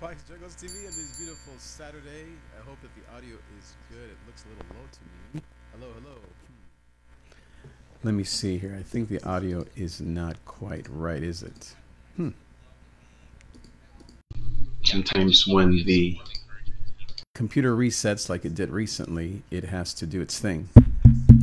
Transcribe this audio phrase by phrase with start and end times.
[0.00, 2.26] Pikes Juggles TV on this beautiful Saturday.
[2.60, 4.10] I hope that the audio is good.
[4.10, 5.42] It looks a little low to me.
[5.72, 6.16] Hello, hello.
[8.02, 8.76] Let me see here.
[8.78, 11.74] I think the audio is not quite right, is it?
[12.16, 12.30] Hmm.
[14.84, 16.20] Sometimes when the
[17.34, 20.68] computer resets like it did recently, it has to do its thing.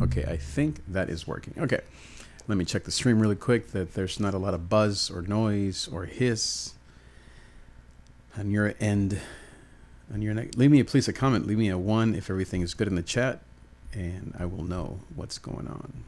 [0.00, 1.54] Okay, I think that is working.
[1.58, 1.80] Okay.
[2.46, 5.22] Let me check the stream really quick that there's not a lot of buzz or
[5.22, 6.73] noise or hiss
[8.38, 9.18] on your end.
[10.12, 11.46] On your leave me a please a comment.
[11.46, 13.40] Leave me a one if everything is good in the chat,
[13.92, 16.04] and I will know what's going on.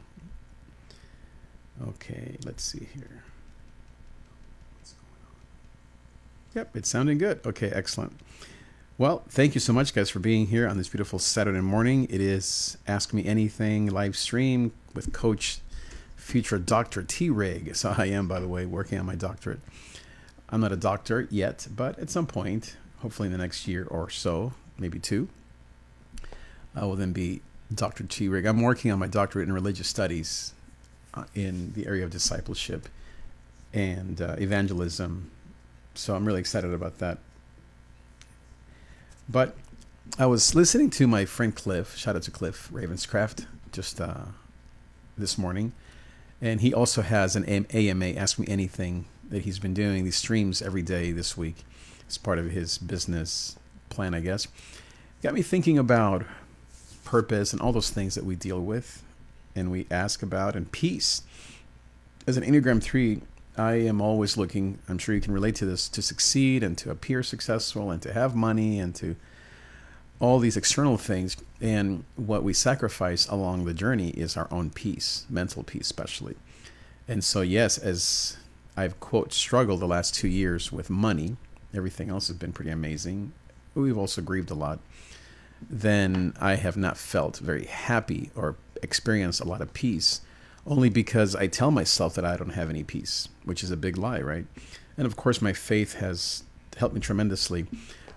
[1.89, 3.23] Okay, let's see here.
[6.55, 7.39] Yep, it's sounding good.
[7.45, 8.19] Okay, excellent.
[8.97, 12.07] Well, thank you so much, guys, for being here on this beautiful Saturday morning.
[12.09, 15.59] It is Ask Me Anything live stream with Coach
[16.15, 17.03] Future Dr.
[17.03, 17.75] T Rig.
[17.75, 19.59] So I am, by the way, working on my doctorate.
[20.49, 24.09] I'm not a doctor yet, but at some point, hopefully in the next year or
[24.09, 25.27] so, maybe two,
[26.75, 27.41] I will then be
[27.73, 28.03] Dr.
[28.05, 28.29] T.
[28.29, 28.45] Rig.
[28.45, 30.53] I'm working on my doctorate in religious studies
[31.13, 32.87] uh, in the area of discipleship
[33.73, 35.31] and uh, evangelism.
[35.95, 37.17] So I'm really excited about that.
[39.27, 39.55] But
[40.17, 44.25] I was listening to my friend Cliff, shout out to Cliff Ravenscraft, just uh,
[45.17, 45.73] this morning.
[46.41, 50.61] And he also has an AMA, Ask Me Anything that he's been doing these streams
[50.61, 51.63] every day this week
[52.07, 53.57] as part of his business
[53.89, 54.47] plan, I guess,
[55.21, 56.25] got me thinking about
[57.03, 59.03] purpose and all those things that we deal with
[59.55, 61.23] and we ask about and peace.
[62.25, 63.21] As an Enneagram 3,
[63.57, 66.91] I am always looking, I'm sure you can relate to this, to succeed and to
[66.91, 69.15] appear successful and to have money and to
[70.19, 71.37] all these external things.
[71.59, 76.35] And what we sacrifice along the journey is our own peace, mental peace, especially.
[77.07, 78.37] And so, yes, as
[78.77, 81.35] I've quote struggled the last two years with money.
[81.73, 83.33] Everything else has been pretty amazing.
[83.73, 84.79] We've also grieved a lot.
[85.67, 90.21] Then I have not felt very happy or experienced a lot of peace,
[90.67, 93.97] only because I tell myself that I don't have any peace, which is a big
[93.97, 94.45] lie, right?
[94.95, 96.43] And of course, my faith has
[96.77, 97.65] helped me tremendously.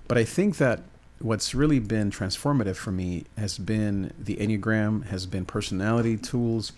[0.07, 0.83] But I think that
[1.21, 6.73] what's really been transformative for me has been the Enneagram, has been personality tools,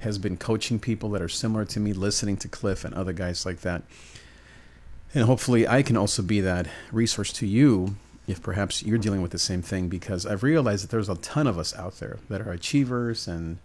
[0.00, 3.46] has been coaching people that are similar to me, listening to Cliff and other guys
[3.46, 3.82] like that.
[5.14, 7.96] And hopefully, I can also be that resource to you
[8.26, 11.46] if perhaps you're dealing with the same thing, because I've realized that there's a ton
[11.46, 13.58] of us out there that are achievers and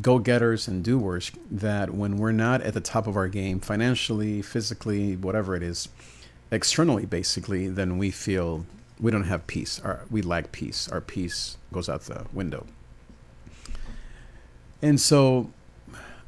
[0.00, 4.40] go getters and doers that when we're not at the top of our game financially,
[4.40, 5.88] physically, whatever it is,
[6.50, 8.64] externally, basically, then we feel
[9.00, 9.80] we don't have peace.
[9.80, 10.88] Our, we lack peace.
[10.88, 12.66] Our peace goes out the window.
[14.82, 15.50] And so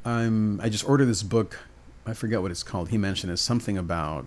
[0.05, 1.59] I'm I just ordered this book.
[2.05, 2.89] I forget what it's called.
[2.89, 4.25] He mentioned it's something about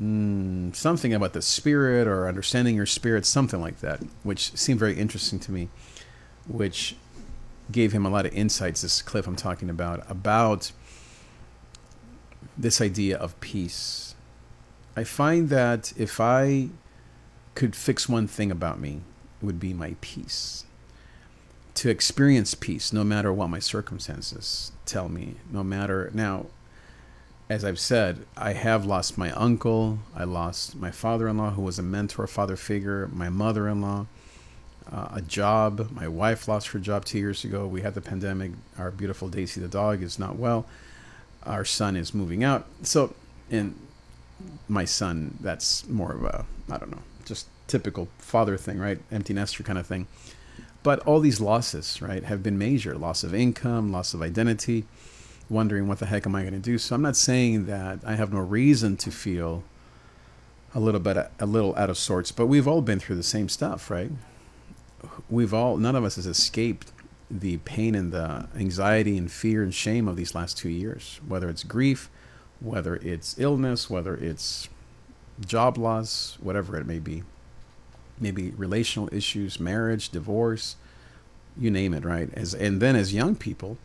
[0.00, 4.94] mm, something about the spirit or understanding your spirit, something like that, which seemed very
[4.98, 5.68] interesting to me,
[6.46, 6.96] which
[7.70, 8.82] gave him a lot of insights.
[8.82, 10.72] This clip I'm talking about about
[12.56, 14.07] this idea of peace
[14.98, 16.70] I find that if I
[17.54, 19.02] could fix one thing about me,
[19.40, 20.64] it would be my peace.
[21.74, 26.10] To experience peace, no matter what my circumstances tell me, no matter.
[26.12, 26.46] Now,
[27.48, 30.00] as I've said, I have lost my uncle.
[30.16, 33.80] I lost my father in law, who was a mentor, father figure, my mother in
[33.80, 34.06] law,
[34.90, 35.92] uh, a job.
[35.92, 37.68] My wife lost her job two years ago.
[37.68, 38.50] We had the pandemic.
[38.76, 40.66] Our beautiful Daisy, the dog, is not well.
[41.44, 42.66] Our son is moving out.
[42.82, 43.14] So,
[43.48, 43.76] and
[44.68, 48.98] my son, that's more of a, I don't know, just typical father thing, right?
[49.10, 50.06] Empty nester kind of thing.
[50.82, 54.84] But all these losses, right, have been major loss of income, loss of identity,
[55.50, 56.78] wondering what the heck am I going to do.
[56.78, 59.64] So I'm not saying that I have no reason to feel
[60.74, 63.48] a little bit, a little out of sorts, but we've all been through the same
[63.48, 64.10] stuff, right?
[65.28, 66.92] We've all, none of us has escaped
[67.30, 71.48] the pain and the anxiety and fear and shame of these last two years, whether
[71.48, 72.10] it's grief,
[72.60, 74.68] whether it's illness, whether it's
[75.44, 77.22] job loss, whatever it may be,
[78.20, 80.76] maybe relational issues, marriage, divorce,
[81.56, 82.30] you name it, right?
[82.34, 83.78] As and then as young people,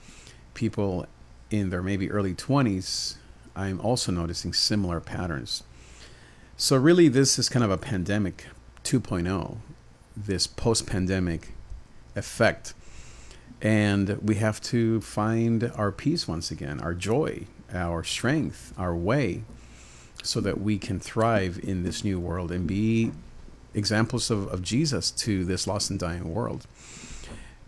[0.53, 1.05] people
[1.49, 3.15] in their maybe early 20s,
[3.55, 5.63] I'm also noticing similar patterns.
[6.57, 8.45] So really this is kind of a pandemic
[8.83, 9.57] 2.0,
[10.15, 11.53] this post-pandemic
[12.15, 12.73] effect.
[13.61, 19.43] And we have to find our peace once again, our joy, our strength, our way,
[20.23, 23.11] so that we can thrive in this new world and be
[23.73, 26.67] examples of, of Jesus to this lost and dying world.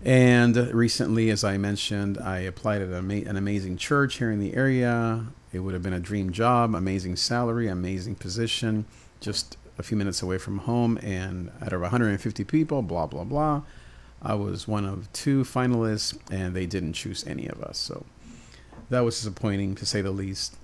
[0.03, 5.25] And recently, as I mentioned, I applied at an amazing church here in the area.
[5.51, 8.85] It would have been a dream job, amazing salary, amazing position,
[9.19, 10.99] just a few minutes away from home.
[11.01, 13.63] And out of 150 people, blah, blah, blah,
[14.21, 17.77] I was one of two finalists, and they didn't choose any of us.
[17.77, 18.05] So
[18.89, 20.57] that was disappointing to say the least.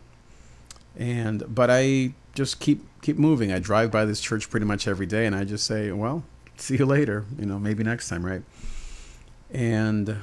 [0.97, 3.51] And but I just keep keep moving.
[3.51, 6.23] I drive by this church pretty much every day, and I just say, "Well,
[6.57, 8.43] see you later." You know, maybe next time, right?
[9.51, 10.17] and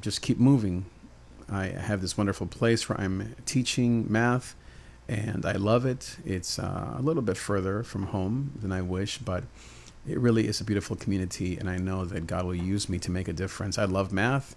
[0.00, 0.86] just keep moving.
[1.48, 4.54] I have this wonderful place where I'm teaching math,
[5.08, 6.16] and I love it.
[6.24, 9.44] It's uh, a little bit further from home than I wish, but
[10.08, 13.10] it really is a beautiful community, and I know that God will use me to
[13.10, 13.78] make a difference.
[13.78, 14.56] I love math,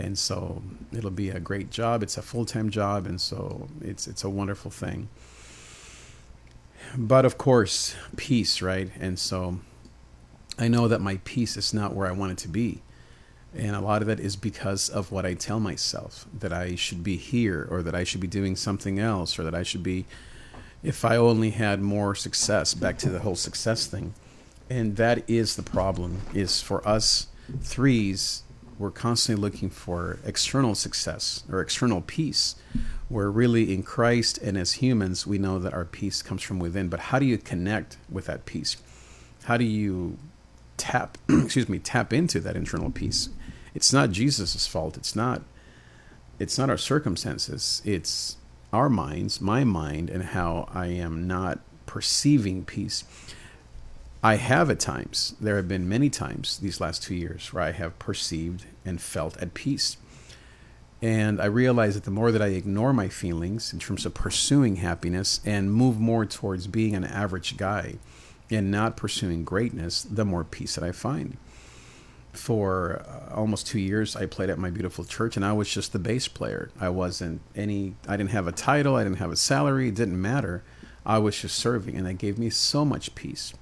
[0.00, 0.62] and so
[0.92, 2.02] it'll be a great job.
[2.02, 5.08] It's a full time job, and so it's it's a wonderful thing.
[6.96, 8.90] But of course, peace, right?
[8.98, 9.60] And so
[10.58, 12.82] I know that my peace is not where I want it to be.
[13.54, 17.02] And a lot of that is because of what I tell myself that I should
[17.02, 20.06] be here or that I should be doing something else or that I should be,
[20.82, 24.14] if I only had more success, back to the whole success thing.
[24.68, 27.26] And that is the problem, is for us
[27.60, 28.44] threes,
[28.80, 32.56] we're constantly looking for external success or external peace.
[33.08, 36.88] We're really in Christ, and as humans, we know that our peace comes from within.
[36.88, 38.76] But how do you connect with that peace?
[39.44, 40.18] How do you
[40.76, 43.28] tap, excuse me, tap into that internal peace?
[43.74, 44.96] it's not Jesus' fault.
[44.96, 45.42] It's not
[46.38, 47.82] it's not our circumstances.
[47.84, 48.36] It's
[48.72, 53.04] our minds, my mind, and how I am not perceiving peace.
[54.22, 57.72] I have at times, there have been many times these last two years where I
[57.72, 59.96] have perceived and felt at peace.
[61.02, 64.76] And I realize that the more that I ignore my feelings in terms of pursuing
[64.76, 67.96] happiness and move more towards being an average guy
[68.50, 71.38] and not pursuing greatness, the more peace that I find.
[72.32, 75.92] For uh, almost two years i played at my beautiful church and i was just
[75.92, 76.70] the bass player.
[76.80, 80.20] I wasn't any i didn't have a title i didn't have a salary it didn't
[80.20, 80.62] matter.
[81.04, 83.52] I was just serving and that gave me so much peace.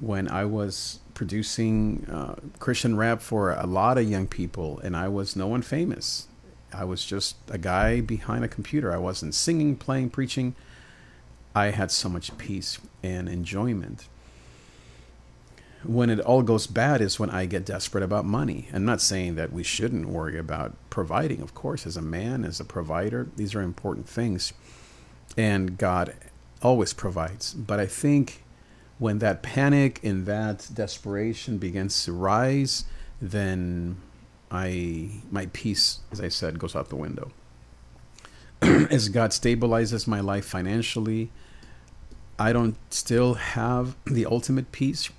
[0.00, 5.08] When i was producing uh, christian rap for a lot of young people and i
[5.08, 6.28] was no one famous
[6.72, 10.54] i was just a guy behind a computer i wasn't singing playing preaching
[11.54, 14.06] i had so much peace and enjoyment
[15.86, 18.68] when it all goes bad is when I get desperate about money.
[18.72, 22.60] I'm not saying that we shouldn't worry about providing, of course, as a man, as
[22.60, 24.52] a provider, these are important things.
[25.36, 26.14] And God
[26.62, 27.54] always provides.
[27.54, 28.42] But I think
[28.98, 32.84] when that panic and that desperation begins to rise,
[33.20, 33.96] then
[34.50, 37.32] I my peace, as I said, goes out the window.
[38.62, 41.30] as God stabilizes my life financially,
[42.38, 45.10] I don't still have the ultimate peace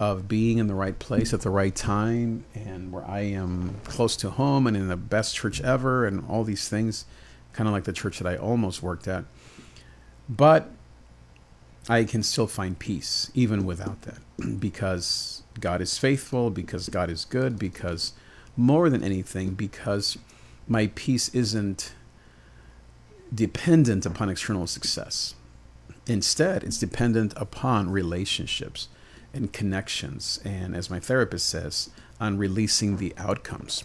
[0.00, 4.16] of being in the right place at the right time and where I am close
[4.18, 7.04] to home and in the best church ever and all these things,
[7.52, 9.24] kind of like the church that I almost worked at.
[10.28, 10.70] But
[11.88, 14.20] I can still find peace even without that
[14.60, 18.12] because God is faithful, because God is good, because
[18.56, 20.18] more than anything, because
[20.68, 21.92] my peace isn't
[23.34, 25.34] dependent upon external success.
[26.06, 28.88] Instead, it's dependent upon relationships
[29.32, 33.84] and connections, and as my therapist says, on releasing the outcomes,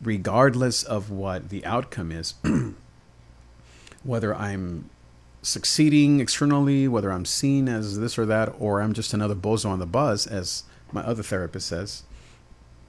[0.00, 2.34] regardless of what the outcome is,
[4.04, 4.88] whether I'm
[5.46, 9.78] succeeding externally, whether I'm seen as this or that, or I'm just another bozo on
[9.78, 12.02] the buzz, as my other therapist says,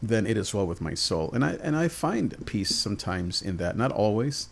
[0.02, 1.30] then it is well with my soul.
[1.34, 4.50] And I and I find peace sometimes in that, not always,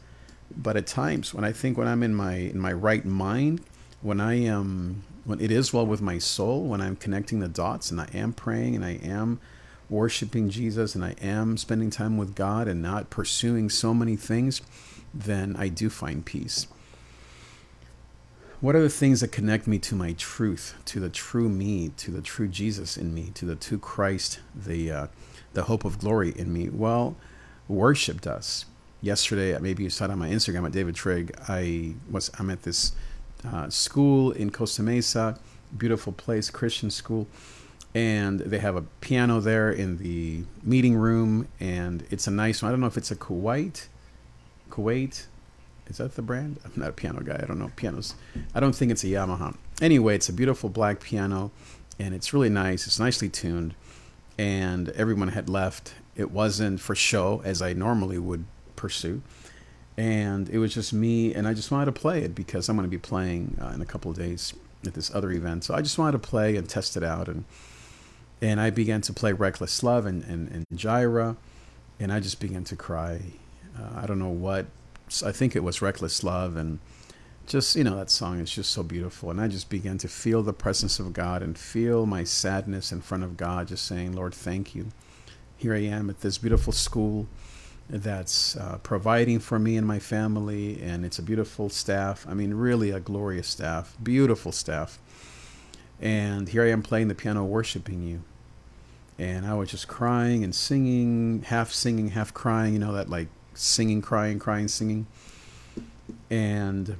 [0.55, 3.61] but at times when I think when I'm in my in my right mind,
[4.01, 7.89] when I am when it is well with my soul, when I'm connecting the dots
[7.89, 9.39] and I am praying and I am
[9.89, 14.61] worshiping Jesus and I am spending time with God and not pursuing so many things,
[15.11, 16.67] then I do find peace.
[18.61, 22.09] What are the things that connect me to my truth, to the true me, to
[22.09, 25.07] the true Jesus in me, to the true Christ, the uh,
[25.53, 26.69] the hope of glory in me?
[26.69, 27.17] Well,
[27.67, 28.65] worship does.
[29.01, 31.35] Yesterday, maybe you saw it on my Instagram at David Trig.
[31.49, 32.93] I was I'm at this
[33.45, 35.37] uh, school in Costa Mesa,
[35.77, 37.27] beautiful place, Christian school.
[37.93, 42.69] And they have a piano there in the meeting room, and it's a nice one.
[42.69, 43.85] I don't know if it's a Kawai,
[44.69, 45.25] Kawai.
[45.87, 46.59] Is that the brand?
[46.65, 47.39] I'm not a piano guy.
[47.41, 48.15] I don't know pianos.
[48.53, 49.55] I don't think it's a Yamaha.
[49.81, 51.51] Anyway, it's a beautiful black piano,
[51.99, 52.87] and it's really nice.
[52.87, 53.75] It's nicely tuned,
[54.37, 55.93] and everyone had left.
[56.15, 59.21] It wasn't for show as I normally would pursue
[59.97, 62.85] and it was just me and i just wanted to play it because i'm going
[62.85, 64.53] to be playing uh, in a couple of days
[64.85, 67.45] at this other event so i just wanted to play and test it out and
[68.41, 71.37] and I began to play Reckless Love and, and, and Jireh,
[71.99, 73.21] and I just began to cry.
[73.77, 74.65] Uh, I don't know what,
[75.23, 76.79] I think it was Reckless Love, and
[77.47, 79.29] just, you know, that song is just so beautiful.
[79.29, 83.01] And I just began to feel the presence of God and feel my sadness in
[83.01, 84.87] front of God, just saying, Lord, thank you.
[85.57, 87.27] Here I am at this beautiful school
[87.87, 92.25] that's uh, providing for me and my family, and it's a beautiful staff.
[92.27, 94.99] I mean, really a glorious staff, beautiful staff.
[96.01, 98.23] And here I am playing the piano, worshiping you.
[99.17, 103.29] And I was just crying and singing, half singing, half crying, you know, that like
[103.55, 105.07] singing, crying, crying, singing.
[106.29, 106.95] And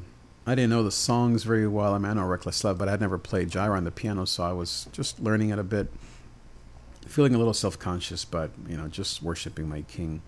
[0.47, 1.93] I didn't know the songs very well.
[1.93, 4.43] I mean, I know Reckless Love, but I'd never played Jireh on the piano, so
[4.43, 5.91] I was just learning it a bit,
[7.07, 10.21] feeling a little self conscious, but, you know, just worshiping my King.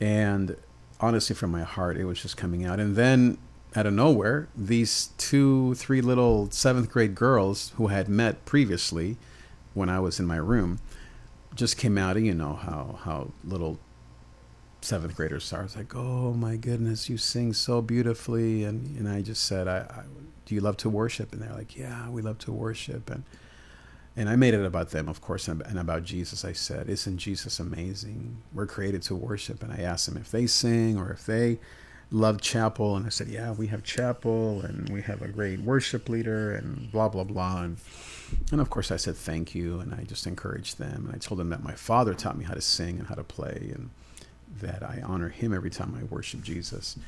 [0.00, 0.56] And
[1.00, 2.80] honestly, from my heart, it was just coming out.
[2.80, 3.38] And then
[3.76, 9.16] out of nowhere, these two, three little seventh grade girls who had met previously
[9.74, 10.80] when I was in my room
[11.54, 12.16] just came out.
[12.16, 13.78] And you know how, how little
[14.86, 15.60] seventh graders are.
[15.60, 18.64] I was like, oh my goodness, you sing so beautifully.
[18.64, 20.02] And, and I just said, I, I,
[20.44, 21.32] do you love to worship?
[21.32, 23.10] And they're like, yeah, we love to worship.
[23.10, 23.24] And,
[24.14, 26.44] and I made it about them, of course, and about Jesus.
[26.44, 28.38] I said, isn't Jesus amazing?
[28.54, 29.62] We're created to worship.
[29.62, 31.58] And I asked them if they sing or if they
[32.12, 36.08] love chapel and i said yeah we have chapel and we have a great worship
[36.08, 37.78] leader and blah blah blah and
[38.52, 41.40] and of course i said thank you and i just encouraged them and i told
[41.40, 43.90] them that my father taught me how to sing and how to play and
[44.60, 46.98] that i honor him every time i worship jesus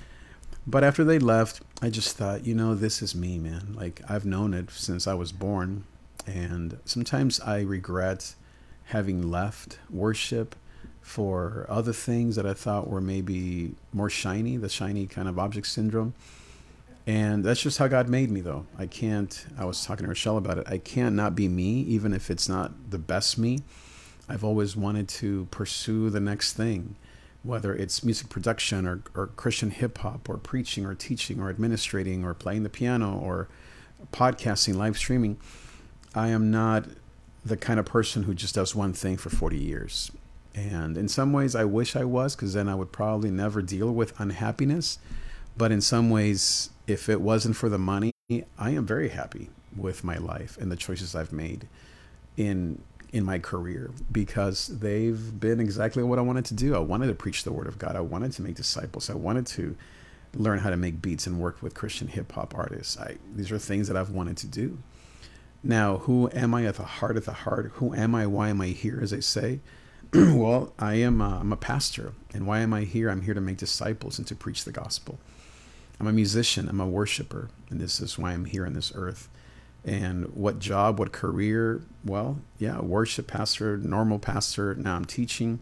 [0.67, 4.25] but after they left i just thought you know this is me man like i've
[4.25, 5.85] known it since i was born
[6.27, 8.35] and sometimes i regret
[8.87, 10.55] having left worship
[11.09, 15.67] for other things that I thought were maybe more shiny, the shiny kind of object
[15.67, 16.13] syndrome.
[17.07, 18.67] And that's just how God made me, though.
[18.79, 20.67] I can't, I was talking to Rochelle about it.
[20.69, 23.61] I can't not be me, even if it's not the best me.
[24.29, 26.97] I've always wanted to pursue the next thing,
[27.43, 32.25] whether it's music production or, or Christian hip hop or preaching or teaching or administrating
[32.25, 33.49] or playing the piano or
[34.13, 35.39] podcasting, live streaming.
[36.15, 36.87] I am not
[37.45, 40.11] the kind of person who just does one thing for 40 years.
[40.55, 43.93] And in some ways, I wish I was, because then I would probably never deal
[43.93, 44.99] with unhappiness.
[45.57, 48.13] But in some ways, if it wasn't for the money,
[48.59, 51.69] I am very happy with my life and the choices I've made
[52.37, 52.81] in
[53.13, 56.75] in my career because they've been exactly what I wanted to do.
[56.75, 57.97] I wanted to preach the word of God.
[57.97, 59.09] I wanted to make disciples.
[59.09, 59.77] I wanted to
[60.35, 62.99] learn how to make beats and work with Christian hip hop artists.
[62.99, 64.79] I, these are things that I've wanted to do.
[65.63, 67.73] Now, who am I at the heart of the heart?
[67.75, 68.27] Who am I?
[68.27, 69.01] Why am I here?
[69.03, 69.61] As I say,
[70.15, 72.13] well, I am a, I'm a pastor.
[72.33, 73.11] And why am I here?
[73.11, 75.19] I'm here to make disciples and to preach the gospel.
[75.99, 79.29] I'm a musician, I'm a worshiper, and this is why I'm here on this earth.
[79.89, 81.81] And what job, what career?
[82.05, 84.75] Well, yeah, worship pastor, normal pastor.
[84.75, 85.61] Now I'm teaching.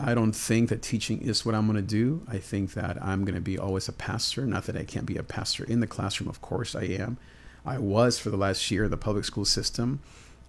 [0.00, 2.22] I don't think that teaching is what I'm going to do.
[2.26, 4.46] I think that I'm going to be always a pastor.
[4.46, 7.18] Not that I can't be a pastor in the classroom, of course I am.
[7.64, 10.00] I was for the last year in the public school system.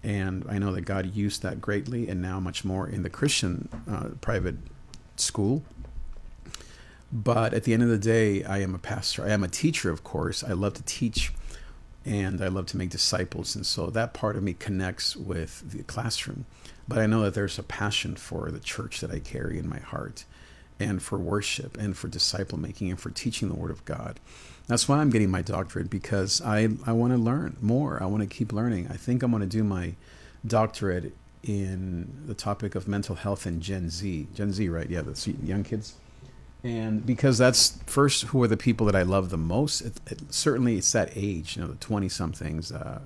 [0.02, 3.68] And I know that God used that greatly and now much more in the Christian
[3.88, 4.56] uh, private
[5.14, 5.62] school.
[7.12, 9.24] But at the end of the day, I am a pastor.
[9.24, 10.42] I am a teacher, of course.
[10.42, 11.32] I love to teach
[12.04, 13.54] and I love to make disciples.
[13.54, 16.46] And so that part of me connects with the classroom.
[16.88, 19.78] But I know that there's a passion for the church that I carry in my
[19.78, 20.24] heart
[20.80, 24.18] and for worship and for disciple making and for teaching the Word of God.
[24.66, 28.02] That's why I'm getting my doctorate because I, I want to learn more.
[28.02, 28.88] I want to keep learning.
[28.90, 29.94] I think I'm going to do my
[30.46, 34.28] doctorate in the topic of mental health and Gen Z.
[34.34, 34.88] Gen Z, right?
[34.88, 35.94] Yeah, the young kids.
[36.64, 39.80] And because that's first who are the people that I love the most.
[39.80, 43.00] It, it, certainly, it's that age, you know, the 20 somethings, uh,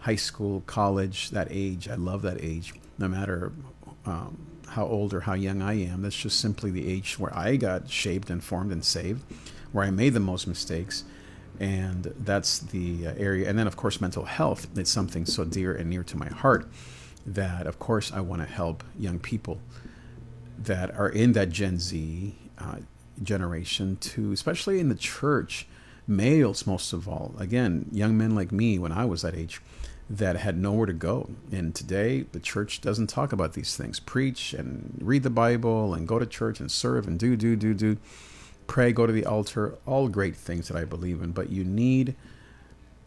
[0.00, 1.88] high school, college, that age.
[1.88, 3.52] I love that age, no matter
[4.04, 4.36] um,
[4.68, 6.02] how old or how young I am.
[6.02, 9.22] That's just simply the age where I got shaped and formed and saved
[9.72, 11.04] where I made the most mistakes.
[11.60, 13.48] And that's the uh, area.
[13.48, 14.68] And then, of course, mental health.
[14.76, 16.68] It's something so dear and near to my heart
[17.26, 19.60] that, of course, I want to help young people
[20.58, 22.76] that are in that Gen Z uh,
[23.22, 25.66] generation to, especially in the church,
[26.06, 27.34] males most of all.
[27.38, 29.60] Again, young men like me when I was that age
[30.10, 31.30] that had nowhere to go.
[31.52, 34.00] And today, the church doesn't talk about these things.
[34.00, 37.74] Preach and read the Bible and go to church and serve and do, do, do,
[37.74, 37.98] do
[38.66, 41.32] pray, go to the altar, all great things that I believe in.
[41.32, 42.14] But you need,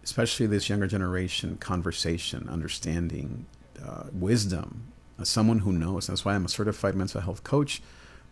[0.04, 3.46] especially this younger generation, conversation, understanding,
[3.84, 4.88] uh, wisdom,
[5.18, 6.08] uh, someone who knows.
[6.08, 7.82] That's why I'm a certified mental health coach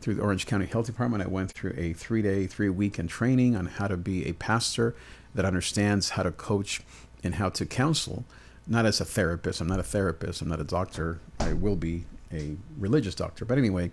[0.01, 1.23] through the Orange County Health Department.
[1.23, 4.95] I went through a three day, three weekend training on how to be a pastor
[5.35, 6.81] that understands how to coach
[7.23, 8.25] and how to counsel
[8.69, 9.59] not as a therapist.
[9.59, 10.41] I'm not a therapist.
[10.41, 11.19] I'm not a doctor.
[11.39, 13.43] I will be a religious doctor.
[13.43, 13.91] But anyway,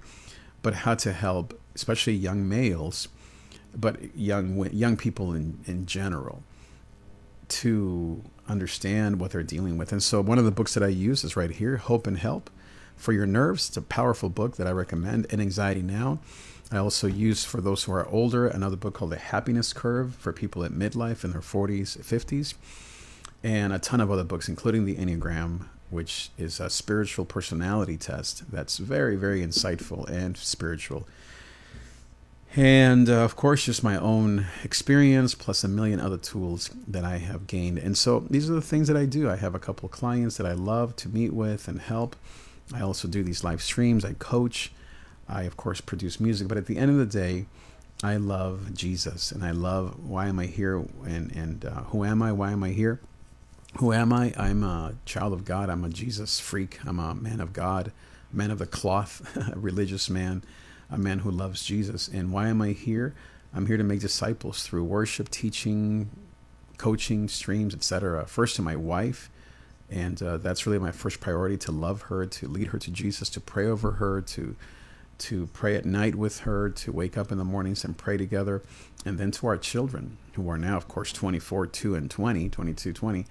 [0.63, 3.09] but how to help, especially young males,
[3.75, 6.43] but young young people in, in general,
[7.49, 9.93] to understand what they're dealing with.
[9.93, 12.51] And so one of the books that I use is right here, Hope and Help
[12.97, 13.69] for Your Nerves.
[13.69, 15.27] It's a powerful book that I recommend.
[15.31, 16.19] And Anxiety Now.
[16.73, 20.33] I also use for those who are older another book called The Happiness Curve for
[20.33, 22.55] people at midlife in their 40s, 50s,
[23.45, 28.51] and a ton of other books, including the Enneagram, which is a spiritual personality test
[28.51, 31.07] that's very, very insightful and spiritual.
[32.57, 37.19] And uh, of course, just my own experience plus a million other tools that I
[37.19, 37.79] have gained.
[37.79, 39.31] And so these are the things that I do.
[39.31, 42.17] I have a couple clients that I love to meet with and help.
[42.75, 44.73] I also do these live streams, I coach.
[45.29, 46.47] I, of course, produce music.
[46.47, 47.47] But at the end of the day,
[48.03, 52.23] I love Jesus and I love why am I here and, and uh, who am
[52.23, 52.31] I?
[52.33, 53.01] Why am I here?
[53.79, 54.33] Who am I?
[54.37, 55.69] I'm a child of God.
[55.69, 56.79] I'm a Jesus freak.
[56.87, 57.93] I'm a man of God,
[58.33, 60.43] man of the cloth, a religious man
[60.91, 62.09] a man who loves Jesus.
[62.09, 63.15] And why am I here?
[63.55, 66.11] I'm here to make disciples through worship, teaching,
[66.79, 68.27] coaching, streams, etc.
[68.27, 69.31] First to my wife,
[69.91, 73.29] and uh, that's really my first priority: to love her, to lead her to Jesus,
[73.31, 74.57] to pray over her, to
[75.19, 78.63] to pray at night with her, to wake up in the mornings and pray together,
[79.05, 82.93] and then to our children, who are now, of course, 24, 2, and 20, 22,
[82.93, 83.27] 20.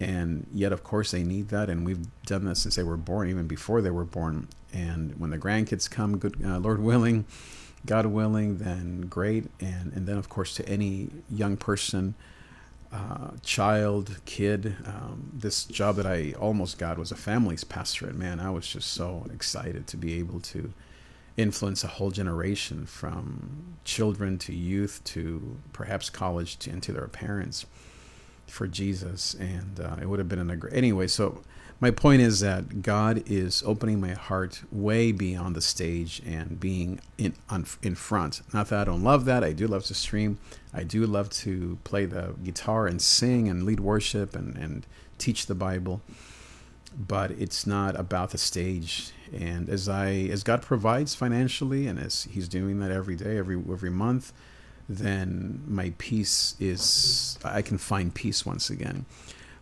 [0.00, 1.70] And yet, of course, they need that.
[1.70, 4.48] And we've done this since they were born, even before they were born.
[4.72, 7.24] And when the grandkids come, good uh, Lord willing,
[7.86, 9.46] God willing, then great.
[9.60, 12.14] And and then of course to any young person,
[12.94, 18.06] uh, child, kid, um, this job that I almost got was a families pastor.
[18.06, 20.72] And man, I was just so excited to be able to
[21.36, 27.08] influence a whole generation from children to youth to perhaps college to, and to their
[27.08, 27.66] parents
[28.46, 29.34] for Jesus.
[29.34, 31.06] And uh, it would have been a great anyway.
[31.06, 31.42] So
[31.80, 37.00] my point is that God is opening my heart way beyond the stage and being
[37.18, 38.42] in on, in front.
[38.52, 39.42] Not that I don't love that.
[39.42, 40.38] I do love to stream.
[40.72, 44.86] I do love to play the guitar and sing and lead worship and, and
[45.18, 46.00] teach the Bible.
[46.96, 49.10] But it's not about the stage.
[49.32, 53.56] And as I as God provides financially and as He's doing that every day, every
[53.56, 54.32] every month,
[54.88, 59.06] then my peace is I can find peace once again.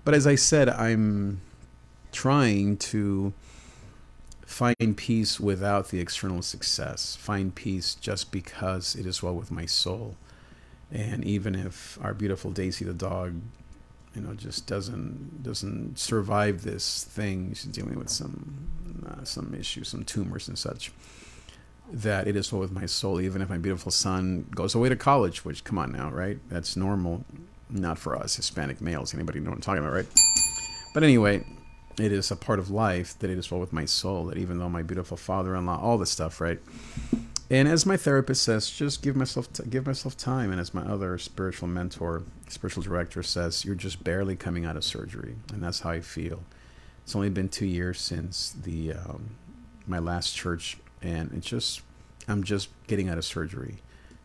[0.05, 1.41] But as I said, I'm
[2.11, 3.33] trying to
[4.45, 9.67] find peace without the external success, find peace just because it is well with my
[9.67, 10.17] soul.
[10.91, 13.41] And even if our beautiful Daisy the dog,
[14.15, 18.69] you know, just doesn't doesn't survive this thing, she's dealing with some
[19.07, 20.93] uh, some issues, some tumors and such.
[21.91, 24.97] That it is so with my soul, even if my beautiful son goes away to
[24.97, 26.39] college, which come on now, right?
[26.49, 27.25] That's normal,
[27.69, 29.13] not for us Hispanic males.
[29.13, 30.07] Anybody know what I'm talking about, right?
[30.95, 31.45] But anyway,
[31.99, 34.59] it is a part of life that it is well with my soul that even
[34.59, 36.59] though my beautiful father-in-law all this stuff right
[37.51, 40.83] and as my therapist says just give myself t- give myself time and as my
[40.83, 45.81] other spiritual mentor spiritual director says you're just barely coming out of surgery and that's
[45.81, 46.43] how i feel
[47.05, 49.31] it's only been two years since the um,
[49.87, 51.83] my last church and it's just
[52.29, 53.79] i'm just getting out of surgery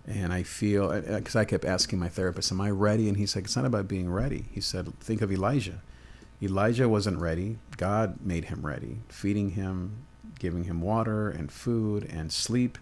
[0.05, 3.17] and i feel uh, uh, because i kept asking my therapist am i ready and
[3.17, 5.81] he said it's not about being ready he said think of elijah
[6.41, 7.57] Elijah wasn't ready.
[7.77, 10.05] God made him ready, feeding him,
[10.37, 12.77] giving him water and food and sleep.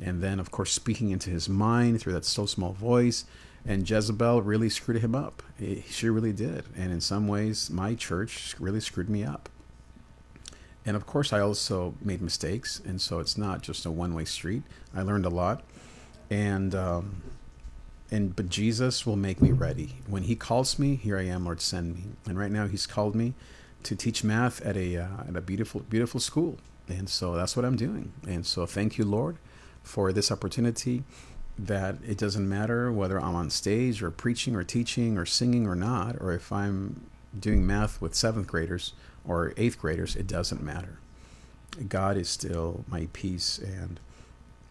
[0.00, 3.24] And then, of course, speaking into his mind through that so small voice.
[3.64, 5.42] And Jezebel really screwed him up.
[5.88, 6.64] She really did.
[6.76, 9.48] And in some ways, my church really screwed me up.
[10.84, 12.80] And of course, I also made mistakes.
[12.84, 14.62] And so it's not just a one way street.
[14.94, 15.62] I learned a lot.
[16.30, 17.22] And um,
[18.12, 19.96] and but Jesus will make me ready.
[20.06, 22.02] When He calls me, here I am, Lord, send me.
[22.26, 23.32] And right now, He's called me
[23.84, 27.64] to teach math at a uh, at a beautiful beautiful school, and so that's what
[27.64, 28.12] I'm doing.
[28.26, 29.38] And so, thank you, Lord,
[29.82, 31.04] for this opportunity.
[31.58, 35.74] That it doesn't matter whether I'm on stage or preaching or teaching or singing or
[35.74, 37.06] not, or if I'm
[37.38, 38.92] doing math with seventh graders
[39.26, 40.98] or eighth graders, it doesn't matter.
[41.88, 43.98] God is still my peace and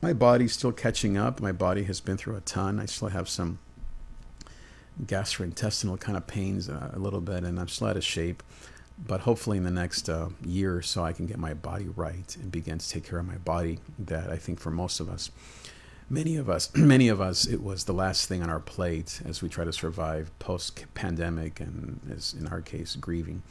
[0.01, 1.39] my body's still catching up.
[1.39, 2.79] My body has been through a ton.
[2.79, 3.59] I still have some
[5.03, 8.41] gastrointestinal kind of pains uh, a little bit, and I'm still out of shape.
[8.97, 12.35] But hopefully, in the next uh, year or so, I can get my body right
[12.41, 13.79] and begin to take care of my body.
[13.99, 15.31] That I think for most of us,
[16.09, 19.41] many of us, many of us, it was the last thing on our plate as
[19.41, 23.43] we try to survive post pandemic and, as in our case, grieving.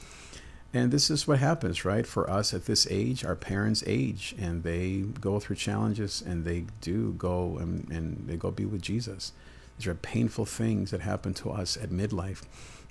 [0.73, 2.07] And this is what happens, right?
[2.07, 6.67] For us at this age, our parents age and they go through challenges and they
[6.81, 9.33] do go and, and they go be with Jesus.
[9.77, 12.43] These are painful things that happen to us at midlife.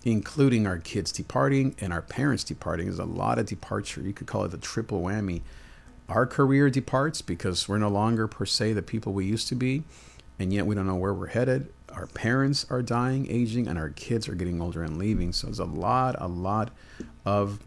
[0.03, 2.85] including our kids departing and our parents departing.
[2.87, 4.01] There's a lot of departure.
[4.01, 5.41] You could call it the triple whammy.
[6.07, 9.83] Our career departs because we're no longer, per se, the people we used to be,
[10.39, 11.71] and yet we don't know where we're headed.
[11.93, 15.33] Our parents are dying, aging, and our kids are getting older and leaving.
[15.33, 16.71] So there's a lot, a lot
[17.25, 17.59] of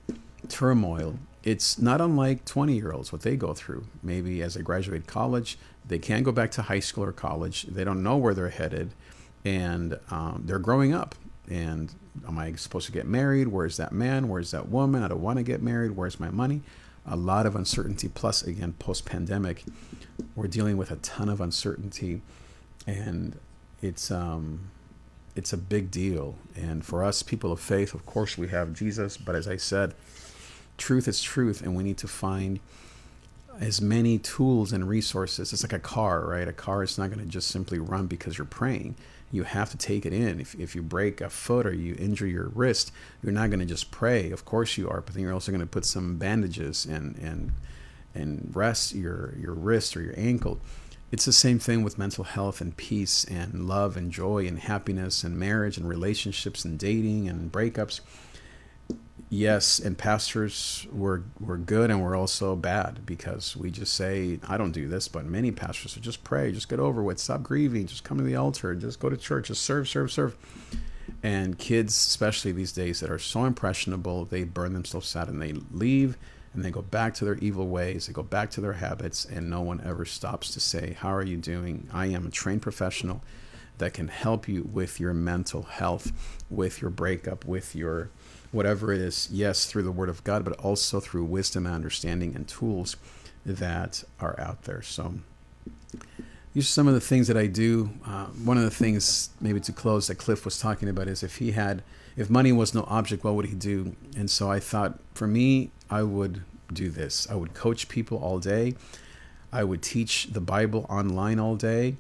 [0.49, 1.19] turmoil.
[1.43, 3.87] It's not unlike 20 year olds, what they go through.
[4.03, 7.65] Maybe as they graduate college, they can't go back to high school or college.
[7.65, 8.93] They don't know where they're headed,
[9.45, 11.15] and um, they're growing up.
[11.51, 11.93] And
[12.27, 13.49] am I supposed to get married?
[13.49, 14.29] Where's that man?
[14.29, 15.03] Where's that woman?
[15.03, 15.93] I don't want to get married.
[15.93, 16.63] Where's my money?
[17.05, 18.09] A lot of uncertainty.
[18.09, 19.65] Plus, again, post pandemic,
[20.37, 22.23] we're dealing with a ton of uncertainty,
[22.87, 23.37] and
[23.83, 24.71] it's um,
[25.35, 26.37] it's a big deal.
[26.57, 29.17] And for us, people of faith, of course, we have Jesus.
[29.17, 29.95] But as I said,
[30.79, 32.61] truth is truth, and we need to find
[33.61, 35.53] as many tools and resources.
[35.53, 36.49] It's like a car, right?
[36.49, 38.97] A car is not going to just simply run because you're praying.
[39.31, 40.41] You have to take it in.
[40.41, 42.93] If, if you break a foot or you injure your wrist,
[43.23, 44.31] you're not going to just pray.
[44.31, 47.53] Of course you are, but then you're also going to put some bandages and and
[48.15, 50.61] and rest your your wrist or your ankle.
[51.13, 55.23] It's the same thing with mental health and peace and love and joy and happiness
[55.23, 58.01] and marriage and relationships and dating and breakups.
[59.29, 64.57] Yes, and pastors were were good and we're also bad because we just say, I
[64.57, 67.87] don't do this, but many pastors would just pray, just get over with, stop grieving,
[67.87, 70.35] just come to the altar, just go to church, just serve, serve, serve.
[71.23, 75.53] And kids, especially these days that are so impressionable, they burn themselves out and they
[75.71, 76.17] leave
[76.55, 79.49] and they go back to their evil ways, they go back to their habits, and
[79.49, 81.89] no one ever stops to say, How are you doing?
[81.93, 83.23] I am a trained professional
[83.79, 86.13] that can help you with your mental health,
[86.51, 88.11] with your breakup, with your
[88.53, 92.37] whatever it is, yes, through the Word of God, but also through wisdom, and understanding,
[92.37, 92.97] and tools
[93.47, 94.83] that are out there.
[94.83, 95.15] So,
[96.53, 97.91] these are some of the things that I do.
[98.07, 101.37] Uh, one of the things, maybe to close, that Cliff was talking about is if
[101.37, 101.83] he had,
[102.15, 103.97] if money was no object, what would he do?
[104.17, 107.29] And so I thought, for me, I would do this.
[107.31, 108.77] I would coach people all day.
[109.53, 111.97] I would teach the Bible online all day.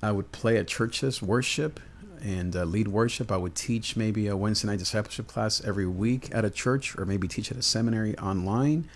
[0.00, 1.80] I would play at churches, worship,
[2.22, 3.32] and uh, lead worship.
[3.32, 7.04] I would teach maybe a Wednesday night discipleship class every week at a church, or
[7.06, 8.88] maybe teach at a seminary online.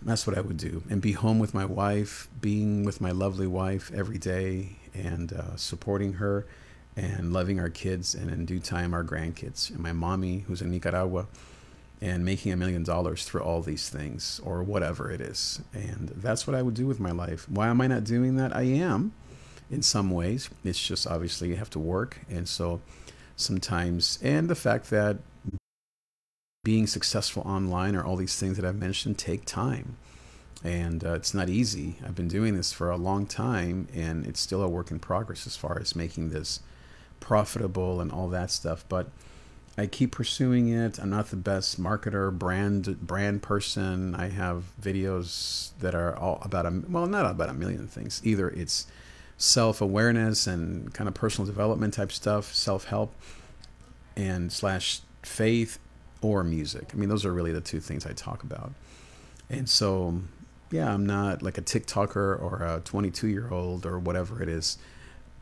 [0.00, 3.48] That's what I would do, and be home with my wife, being with my lovely
[3.48, 6.46] wife every day, and uh, supporting her,
[6.94, 10.70] and loving our kids, and in due time our grandkids, and my mommy who's in
[10.70, 11.26] Nicaragua,
[12.00, 15.60] and making a million dollars through all these things or whatever it is.
[15.74, 17.48] And that's what I would do with my life.
[17.48, 18.56] Why am I not doing that?
[18.56, 19.12] I am
[19.70, 20.48] in some ways.
[20.64, 22.20] It's just obviously you have to work.
[22.30, 22.80] And so
[23.36, 25.18] sometimes, and the fact that
[26.62, 29.96] being successful online or all these things that I've mentioned take time.
[30.62, 31.96] And uh, it's not easy.
[32.04, 35.46] I've been doing this for a long time, and it's still a work in progress
[35.46, 36.60] as far as making this
[37.18, 38.84] profitable and all that stuff.
[38.90, 39.08] But
[39.78, 40.98] I keep pursuing it.
[40.98, 44.14] I'm not the best marketer, brand brand person.
[44.14, 48.20] I have videos that are all about a well, not about a million things.
[48.24, 48.86] Either it's
[49.38, 53.14] self awareness and kind of personal development type stuff, self help,
[54.16, 55.78] and slash faith
[56.20, 56.90] or music.
[56.92, 58.72] I mean, those are really the two things I talk about.
[59.48, 60.20] And so,
[60.70, 64.78] yeah, I'm not like a TikToker or a 22 year old or whatever it is,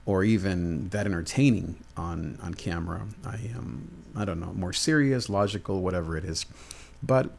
[0.08, 3.06] or even that entertaining on on camera.
[3.26, 6.46] I am, I don't know, more serious, logical, whatever it is.
[7.02, 7.30] But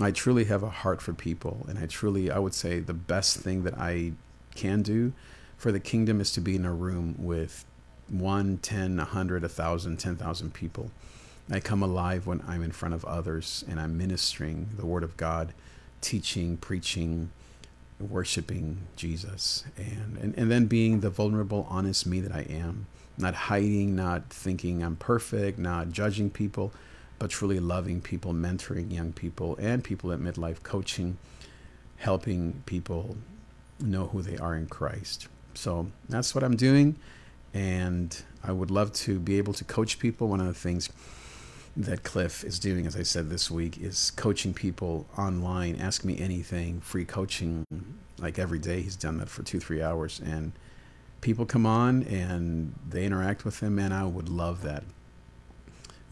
[0.00, 3.36] I truly have a heart for people, and I truly, I would say, the best
[3.36, 4.12] thing that I
[4.54, 5.12] can do
[5.58, 7.66] for the kingdom is to be in a room with
[8.08, 10.90] one, ten, a hundred, a thousand, ten thousand people.
[11.50, 15.18] I come alive when I'm in front of others and I'm ministering the word of
[15.18, 15.52] God,
[16.00, 17.32] teaching, preaching,
[18.00, 22.86] worshiping Jesus, and, and, and then being the vulnerable, honest me that I am.
[23.16, 26.72] Not hiding, not thinking I'm perfect, not judging people,
[27.18, 31.16] but truly loving people, mentoring young people and people at midlife, coaching,
[31.98, 33.16] helping people
[33.80, 35.28] know who they are in Christ.
[35.54, 36.96] So that's what I'm doing.
[37.52, 40.28] And I would love to be able to coach people.
[40.28, 40.88] One of the things
[41.76, 45.76] that Cliff is doing, as I said this week, is coaching people online.
[45.80, 47.64] Ask me anything, free coaching,
[48.18, 48.80] like every day.
[48.82, 50.20] He's done that for two, three hours.
[50.24, 50.52] And
[51.20, 54.84] people come on and they interact with him, and I would love that.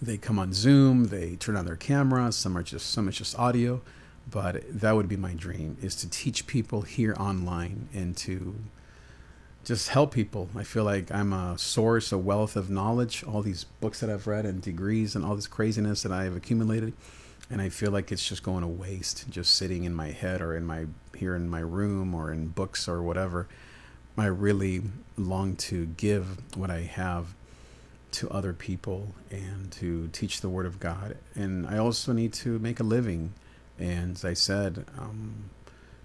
[0.01, 3.39] They come on Zoom, they turn on their camera, some are just some is just
[3.39, 3.83] audio,
[4.29, 8.57] but that would be my dream is to teach people here online and to
[9.65, 10.49] just help people.
[10.57, 14.27] I feel like I'm a source, a wealth of knowledge, all these books that I've
[14.27, 16.95] read and degrees and all this craziness that I have accumulated.
[17.51, 20.57] And I feel like it's just going to waste, just sitting in my head or
[20.57, 23.47] in my here in my room or in books or whatever.
[24.17, 24.83] I really
[25.17, 27.35] long to give what I have
[28.13, 31.17] to other people and to teach the Word of God.
[31.35, 33.33] And I also need to make a living.
[33.79, 35.51] And as I said, um,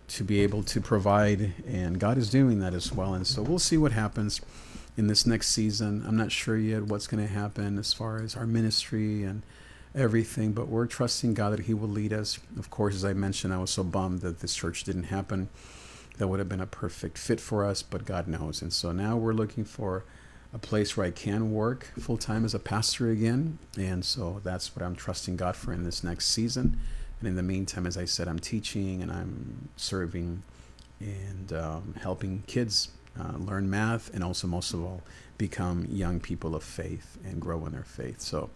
[0.08, 3.14] to be able to provide, and God is doing that as well.
[3.14, 4.42] And so we'll see what happens
[4.96, 6.04] in this next season.
[6.08, 9.44] I'm not sure yet what's going to happen as far as our ministry and
[9.94, 12.40] everything, but we're trusting God that He will lead us.
[12.58, 15.50] Of course, as I mentioned, I was so bummed that this church didn't happen.
[16.18, 18.62] That would have been a perfect fit for us, but God knows.
[18.62, 20.04] And so now we're looking for
[20.54, 23.60] a place where I can work full time as a pastor again.
[23.78, 26.80] And so that's what I'm trusting God for in this next season.
[27.20, 30.44] And in the meantime, as I said, I'm teaching and I'm serving
[31.00, 35.02] and um, helping kids uh, learn math and also, most of all,
[35.38, 38.22] become young people of faith and grow in their faith.
[38.22, 38.50] So,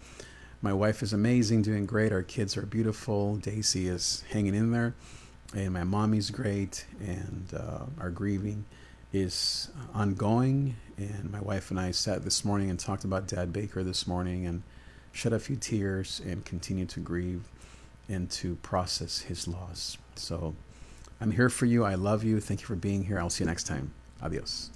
[0.63, 2.11] my wife is amazing, doing great.
[2.11, 3.37] Our kids are beautiful.
[3.37, 4.93] Daisy is hanging in there.
[5.55, 6.85] And my mommy's great.
[6.99, 8.65] And uh, our grieving
[9.11, 10.75] is ongoing.
[10.97, 14.45] And my wife and I sat this morning and talked about Dad Baker this morning
[14.45, 14.61] and
[15.11, 17.43] shed a few tears and continue to grieve
[18.11, 19.97] and to process his loss.
[20.15, 20.55] So
[21.19, 21.83] I'm here for you.
[21.83, 22.39] I love you.
[22.39, 23.19] Thank you for being here.
[23.19, 23.93] I'll see you next time.
[24.21, 24.71] Adios.